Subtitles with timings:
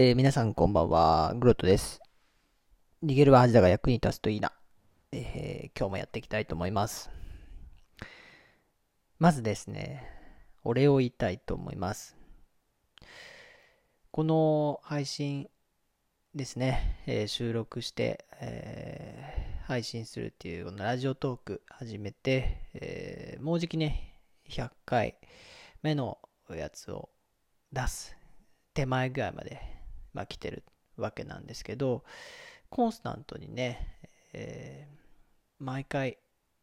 [0.00, 2.00] えー皆さんこんばんは、グロットです。
[3.02, 4.52] 逃げるは恥だが役に立つといいな。
[5.10, 7.10] えー今日もやっていきたいと思います。
[9.18, 10.06] まずですね、
[10.62, 12.16] お礼を言いたいと思います。
[14.12, 15.50] この配信
[16.32, 24.14] ですね、えー収録して、えー配信するっていうこのラジオトーク始めて、えもうじきね、
[24.48, 25.16] 100回
[25.82, 26.18] 目の
[26.50, 27.08] やつを
[27.72, 28.16] 出す
[28.74, 29.77] 手前ぐらいまで、
[30.14, 30.64] まあ、来てる
[30.96, 32.04] わけなんですけど、
[32.70, 33.98] コンスタントにね、
[34.32, 34.98] えー
[35.60, 36.18] 毎回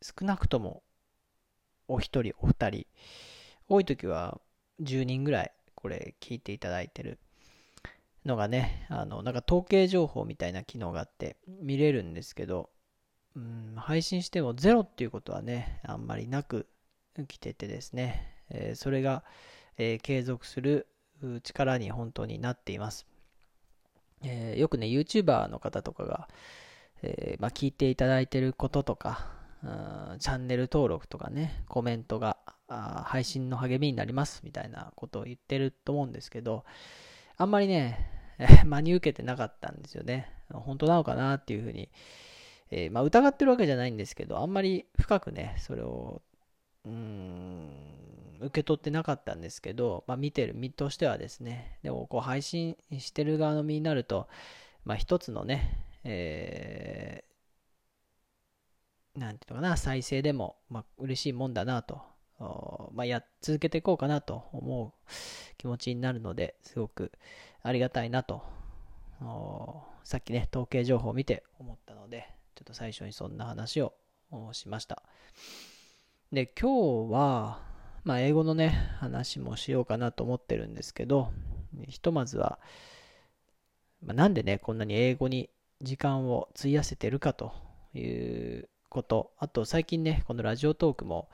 [0.00, 0.82] 少なくとも
[1.88, 2.86] お一人、お二人、
[3.68, 4.40] 多い時は
[4.80, 7.18] 10人ぐらいこれ聞いていただいてる
[8.24, 12.70] のがね、あの、なんか統計情報みたいな機能があって見れるんですけど、
[13.36, 16.66] うん、配信してもゼロっていうことはね、あんまりなく
[17.28, 19.22] 来ててですね、えーそれが、
[19.76, 20.86] えー継続する
[21.42, 23.06] 力に本当になっています。
[24.22, 26.28] えーよくね、YouTuber の方とかが、
[27.02, 29.26] えーまあ、聞いていただいてることとか、
[30.18, 32.38] チャンネル登録とかね、コメントが
[32.68, 36.64] 配信の励みになりますみたいなことを言ってると思うんですけど、
[37.36, 38.10] あんまりね、
[38.64, 40.30] 真に受けてなかったんですよね。
[40.52, 41.88] 本当なのかなっていうふうに、
[42.70, 46.22] えーまあ、疑ってるわけじゃないんですけど、あんまり深くね、それを、
[46.84, 47.70] うん、
[48.40, 54.28] 受け取ってなかったんですけど、まあ、見てる身としてはですね、でもこう配信してる側の身になると、
[54.84, 57.28] まあ、一つのね、えー
[59.18, 62.00] ていうのかな、再生でも、まあ、嬉しいもんだなと、
[62.92, 64.92] まあ、や続けていこうかなと思う
[65.56, 67.10] 気持ちになるので、すごく
[67.62, 68.42] ありがたいなと、
[70.04, 73.92] さっきね、統計情報を見て思ったので、ちょっと最初にそんな話を
[74.52, 75.02] しました。
[76.32, 77.60] で、今日は、
[78.04, 81.32] まあ、英語のね、話もしようかなと思ってるんですけど、
[81.86, 82.58] ひとまずは、
[84.04, 85.50] まあ、なんでね、こんなに英語に
[85.82, 87.52] 時間を費やせてるかと
[87.94, 88.00] い
[88.60, 91.28] うこと、あと最近ね、このラジオトークも、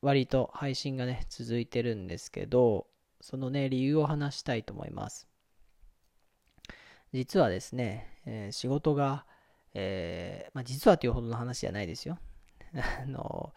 [0.00, 2.86] 割と配信がね、続いてるんですけど、
[3.20, 5.26] そのね、理由を話したいと思います。
[7.12, 9.24] 実はですね、えー仕事が、
[9.72, 12.18] えーまあ、実はというほどの話じゃないですよ。
[12.74, 13.54] あの、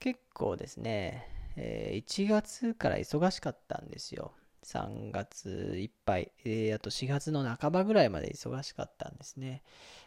[0.00, 4.32] 結構ですね、えー1月から忙しかったんですよ。
[4.62, 9.62] 3月いっぱい、えーあと4月の半ばぐらいまで忙しかったんですね。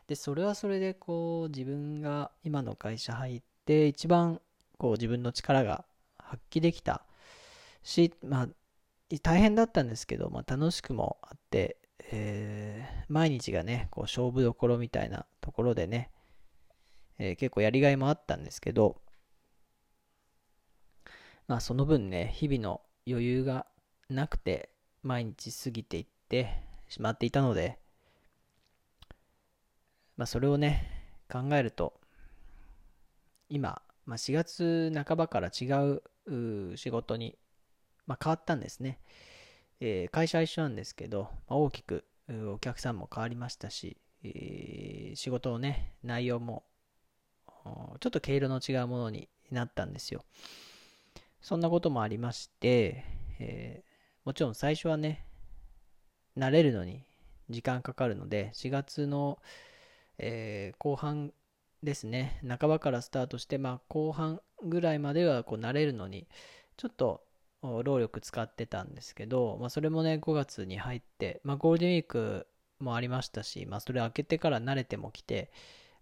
[0.08, 4.42] で、それはそれでこう自分が今の会社入って一番
[4.78, 5.86] こう自分の力が
[6.20, 7.04] 発揮できた
[7.84, 8.48] し、まあ、
[9.24, 11.78] 大変だったんですけど、まあ、楽しくもあって、
[12.12, 16.12] えー毎日がね、こう勝負どころみたいなところでね、
[17.20, 19.02] えー結構やりがいもあったんですけど、
[21.48, 23.66] まあその分ね、日々の余裕が
[24.10, 24.70] なくて、
[25.04, 27.80] 毎日過ぎていってしまっていたので、
[30.18, 32.00] まあそれをね、考えると、
[33.50, 35.66] 今、まあ、4月半ばから違
[36.28, 37.38] う仕事に、
[38.08, 39.00] まあ、変わったんですね。
[39.80, 46.64] えー会社は一緒なんですけど、まあ大きくお客さんも変わりましたし、えー仕事のね、内容も
[48.00, 50.24] ちょっと毛色の違うものになったんですよ。
[51.42, 53.06] そんなこともありまして、
[53.40, 53.88] えー
[54.26, 55.26] もちろん最初はね、
[56.38, 57.06] 慣れるのに
[57.50, 59.40] 時間かかるので、4月の、
[60.18, 61.32] えー後半
[61.84, 66.28] ですね、半ばからスタートして、まあ、後半ぐらいまではこう慣れるのに、
[66.76, 67.24] ちょっと
[67.62, 72.48] 労力使ってたんですけど、まあ、それもね、5月に入って、まあ、ゴールデンウィーク
[72.80, 75.52] もありましたし、まあ、それ明けてから慣れてもきて、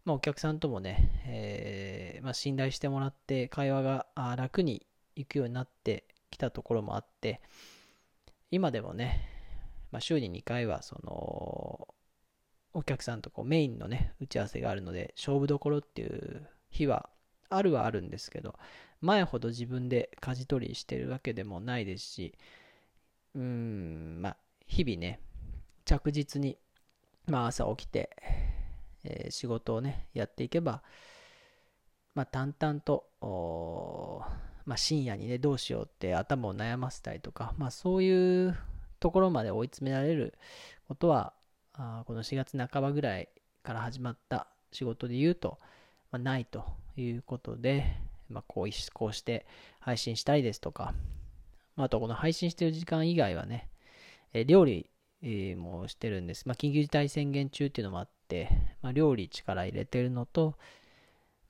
[0.06, 4.86] まあ、お客さんともね、えーまあ、信頼してもらって会話があー楽に
[5.16, 7.42] いくようになってきたところもあって
[8.52, 9.30] 今でもね、
[9.92, 11.88] まあ、週に2回はその
[12.74, 17.10] お客さんとこうメインのね打ち合わせがあるので勝負どころっていう日は
[17.50, 18.56] あるはあるんですけど
[19.02, 22.34] 前ほど自分で舵取りしてるわけでもないですし
[23.36, 25.20] うんまあ日々ね
[25.86, 26.58] 着実に
[27.28, 28.10] まあ朝起きて
[29.06, 30.82] えー仕事をね、やっていけば、
[32.16, 33.06] まあ、淡々と、
[34.66, 38.58] まあ、深夜にね、どうしようって頭を悩ませたりとか、まあ、そういう
[39.00, 40.34] ところまで追い詰められる
[40.88, 41.34] ことは、
[41.74, 43.30] あこの4月半ばぐらい
[43.62, 45.60] から始まった仕事で言うと、
[46.12, 46.66] まあ、ないと
[46.98, 47.98] いうことで、
[48.30, 49.46] まあ、こうこうして
[49.80, 50.94] 配信したりですとか、
[51.76, 53.70] まあ、とこの配信してる時間以外はね、
[54.34, 54.90] え料理
[55.56, 56.48] もしてるんです。
[56.48, 58.50] まあ、緊急事態宣言中っていうのもあって、
[58.82, 60.58] まあ、料理力入れてるのと、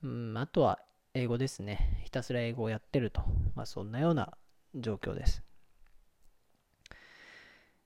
[0.03, 0.79] うん、あとは
[1.17, 2.01] 英語ですね。
[2.03, 3.21] ひたすら英語をやってると。
[3.55, 4.33] まあ、そんなような
[4.75, 5.43] 状況です。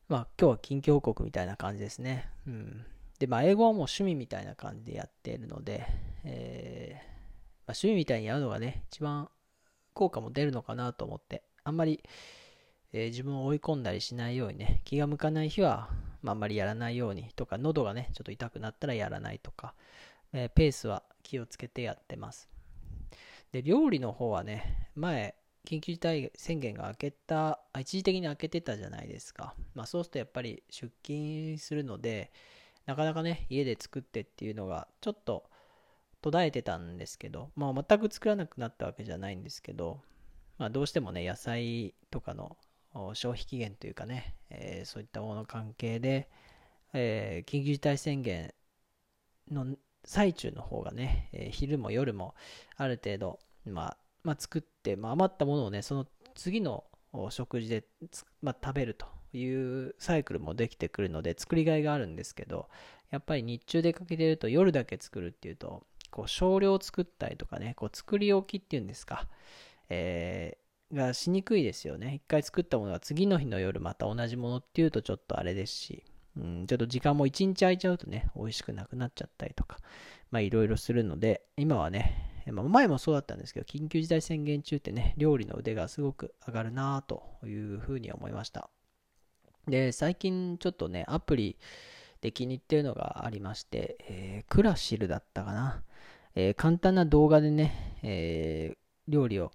[0.07, 2.27] まあ今日は近況報告みたいな感じですね。
[2.47, 2.85] うん。
[3.19, 5.85] で、まあ英語はもう趣味みたいな感じでやっているので、
[6.23, 7.05] えー、まあ、
[7.67, 9.29] 趣味みたいにやるのがね、一番
[9.93, 12.03] 効果も出るのかなと思って、あんまり、
[12.93, 15.89] えー、自分を追い込んだりしないようにね、気が向かない日は、
[16.23, 19.75] まあ、あんまりやらないようにとか、喉がね、ちょっと痛くなったらやらないとか、
[20.33, 22.49] えー、ペースは気をつけてやってます。
[23.51, 25.35] で、料理の方はね、前、
[25.65, 29.55] 緊急事態宣言が明けた、一時的に明けてたじゃないですか。
[29.75, 32.31] まあそうするとやっぱり出勤するので、
[32.85, 35.49] なかなかね、家で作ってっていうのがちょっと
[36.21, 40.01] 途絶えてたんですけど、まあ全く作らなくなったわけじゃないんですけど、
[40.57, 42.57] まあどうしてもね、野菜とかの
[43.13, 46.29] 消費期限というかね、えー、そういったものの関係で、
[46.93, 48.53] えー、緊急事態宣言
[49.51, 49.75] の
[50.05, 52.35] 最中の方がね、えー、昼も夜も
[52.77, 56.05] ある程度、まあ、まあ、作って、まあ、余ったものをね、その
[56.35, 56.85] 次の
[57.29, 57.85] 食事で、
[58.41, 62.69] まあ、食べるというサイクルもできてくるので、作りがいがあるんですけど、
[63.11, 69.27] やっぱり日中出かけてると夜だけ作るっていうと、こう少量作ったりとかね、こう作り置きっていうんですか、
[69.89, 72.15] えー、がしにくいですよね。
[72.15, 76.03] 一回作ったものが次の日の夜また同じものっていうとちょっとあれですし、
[76.39, 79.77] うん、ちょっと時間も一日空いちゃうとね、美味しくなくなっちゃったりとか、
[80.31, 88.69] まあいろいろするので、今はね、まあ、前もそうだったんですけど、緊急事態宣言中ってね、料理の腕がすごく上がるなというふうに思いました。
[89.67, 91.57] で、最近ちょっとね、アプリ
[92.21, 95.83] で気に入ってるのがありまして、えー、クラシルだったかな。
[96.35, 99.51] えー、簡単な動画でね、えー、料理を、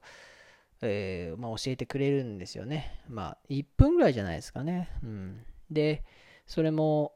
[0.83, 3.01] えー、まあ、教えてくれるんですよね。
[3.09, 4.91] まあ、1分ぐらいじゃないですかね。
[5.03, 5.45] うん。
[5.71, 6.05] で、
[6.46, 7.12] それも、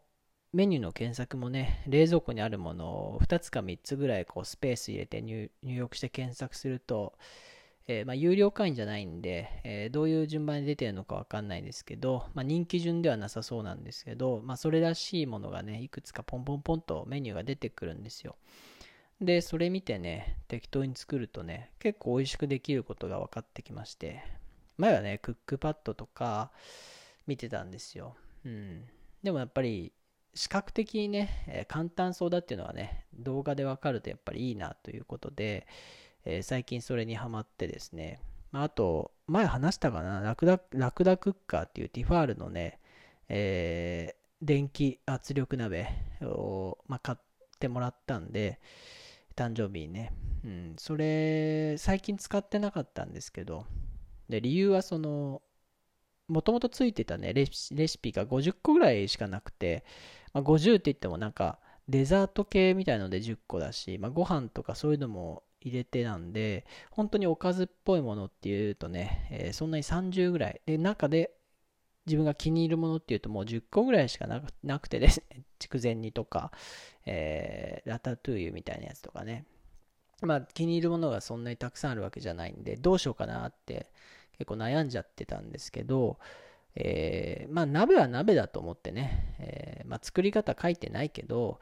[0.53, 7.19] メニューの検索もね、冷蔵庫にあるものを2つか3つぐらいこうスペース入れて入力して検索すると、
[7.87, 18.37] えー、まあ、有料会員じゃないんで、えー、どういう順番に出てるのかわかんないですけど、まあ、人気順ではなさそうなんですけど、まあ、それらしいものがね、いくつかポンポンポンとメニューが出てくるんですよ。
[19.23, 24.23] で、それ見てね、適当に作るとね、結構美味しくできることが分かってきまして、
[24.77, 26.53] 前はね、クックパッドとか
[27.27, 28.17] 見てたんですよ。
[28.45, 28.85] うん。
[29.23, 29.93] でもやっぱり、
[30.35, 35.67] 視覚的にね、え簡単そうだっていうのはね、動画で分かるとやっぱりいいなということで、
[36.25, 38.21] えー、最近それにハマってですね、
[38.53, 42.79] まあ、あと、前話したかな、ラクダ、ラクダクッカーっていうティファールのね、
[43.29, 45.89] えー、電気圧力鍋
[46.23, 47.19] を、まあ、買っ
[47.59, 48.61] てもらったんで、
[49.37, 50.13] 誕生日にね。
[50.45, 53.67] うん、それ、最近使ってなかったんですけど、
[54.29, 55.43] で、理由はその、
[56.29, 59.85] もともとついてたねレシ、ピが50個ぐらいしかなくて、
[60.33, 61.59] まあ、50って言ってもなんか、
[61.89, 70.61] デザート系みたいので10個だし、まあ、ご飯とかそういうのも入れてなんで、本当におかずっぽいものっていうとね、えー、そんなに30ぐらい。
[70.67, 71.33] で、中で
[72.07, 76.53] 自分が気に入るものっていうともう10個ぐらいしかなくてですね、 筑前煮とか、
[77.07, 79.47] えー、ラタトゥーユみたいなやつとかね。
[80.21, 83.87] まあ気に入るものがそんなにたくさんあるわけじゃないんで、どうしようかなって
[84.39, 86.19] 結構悩んじゃってたんですけど、
[86.75, 91.61] えー、まあ鍋は鍋だと思ってね、えー、まあ作り方書いてないけど、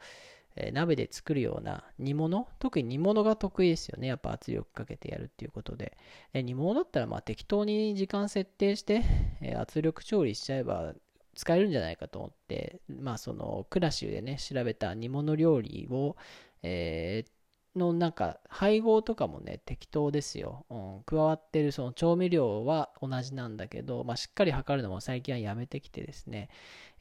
[0.55, 4.07] えー、鍋で作るような煮物特に煮物が得意ですよね。
[4.07, 5.97] やっぱ圧力かけてやるっていうことで。
[6.33, 9.03] え煮物だったらまあ適当に時間設定して、
[9.41, 10.93] え圧力調理しちゃえば
[11.35, 16.15] 使えるんじゃないかと思って、まあそのクラシュでね、調べた煮物料理を、
[16.63, 17.31] えー、
[17.77, 26.49] のなんか配合とかもね適当ですよ、うん、加わってるその調味料は同じなんだけど、まあ、しっかり測るのも最近はやめてきてですね、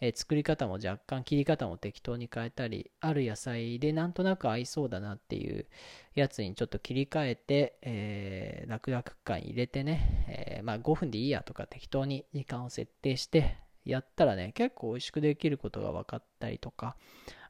[0.00, 5.66] えー、作り方も若干切り方も適当に変えたりある野菜でなんとなく合いそうだなっていう
[6.14, 16.96] やつにちょっと切り替えて、えー、楽々感入れてね、えー、まあ5分でいいやとか適当に時間を設定してやったらね結構美味しくできることが分かったりとか。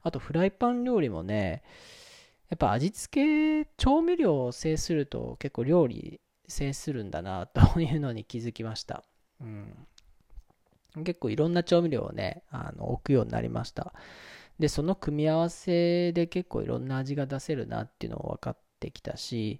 [0.07, 1.63] あとフライパン料理もね
[2.49, 9.03] やっぱ味付け、調味料を制すると結構料理制するんだなというのに気づきました。
[9.41, 9.87] うん。
[11.03, 13.93] 結構いろんな調味料をね、あの置くようになりました。
[14.59, 19.59] で、その組み合わせで結構いろんな味が出せるなっていうのも分かってきたし、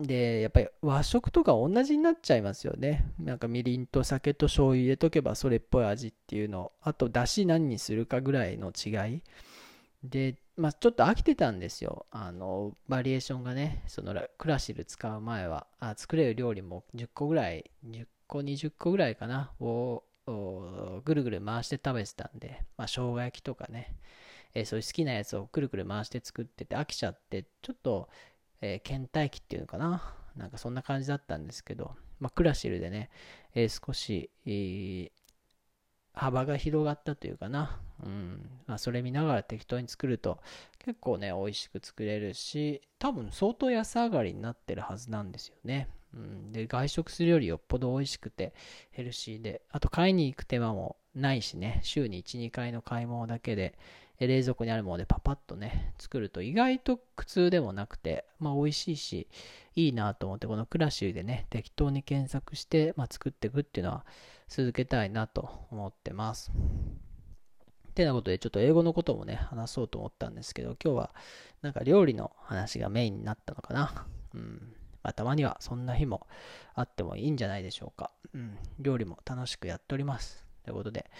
[0.00, 3.12] で、やっぱり和食とか同じになっちゃいますよね。
[3.18, 6.70] なんかみりんと酒と醤油入れとけばそれっぽい味っていうの。
[6.82, 9.22] あと、だし何にするかぐらいの違い。
[10.04, 12.06] で、まあ、ちょっと飽きてたんですよ。
[12.10, 20.02] あの、バリエーションがね、そのクラシル使う前は、あ作れる料理も10個ぐらい、10個、20個ぐらいかな、を
[21.04, 23.96] ぐるぐる回して食べてたんで、まあ、生姜焼きとかね、
[24.52, 28.08] えー、そういう好きなやつをくるくる回して作ってて飽きちゃって、ちょっと、
[28.60, 33.10] えー、倦怠期っていうのかな、なんかそんな感じだったんですけど、まあ、クラシルでね、
[33.54, 35.10] えー、少し、えー、
[36.14, 37.80] 幅が広がったというかな。
[38.04, 38.50] うん。
[38.66, 40.38] まあ、それ見ながら適当に作ると、
[40.78, 45.88] 結構ね、美味しく作れるし、多分相当安上がりになってるはずなんですよね。
[46.14, 46.52] うん。
[46.52, 48.54] で、外食するよりよっぽど美味しくて、
[48.90, 53.78] ヘルシーで、あと買いに行く手間もないしね、週に1、2回の買い物だけで、
[54.26, 59.28] 冷蔵庫にあるものでパパッとね、作ると意外と苦痛でもなくて、まあ美味しいし、
[59.76, 64.04] いいなと思って、このクラシュでね、適当に検索して、まあ、作っていくっていうのは
[64.48, 66.50] 続けたいなと思ってます。
[67.98, 71.14] てなことで、ちょっと英語のこともね、話そうと思ったんですけど、今日は
[71.62, 74.06] なんか料理の話がメインになったのかな。
[74.34, 74.72] うん。
[75.02, 76.26] まあ、たまにはそんな日も
[76.74, 78.12] あってもいいんじゃないでしょうか。
[78.34, 78.56] うん。
[78.78, 80.46] 料理も楽しくやっております。
[80.64, 81.10] ということで、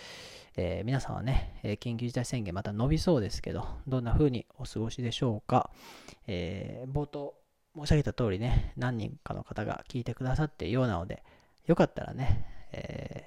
[0.56, 5.70] えー、皆さんはね、え緊急事態宣言また伸びそうですけど、どんな風にお過ごしでしょうか。
[6.26, 7.34] えー、冒頭
[7.74, 11.24] 申し上げた通りね、何人かの方が聞いてくださっているようなので、
[11.66, 13.24] よかったらね、え、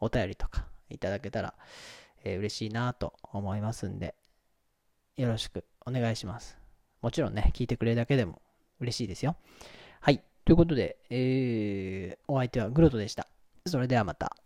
[0.00, 1.54] お便りとかいただけたら、
[2.26, 4.14] え、嬉しいなと思いますんで、
[5.16, 6.58] よろしくお願いします。
[7.00, 8.42] もちろんね、聞いてくれるだけでも
[8.80, 9.36] 嬉しいですよ。
[10.00, 10.22] はい。
[10.44, 13.28] ということで、えー、お相手はグロトでした。
[13.66, 14.36] それではまた。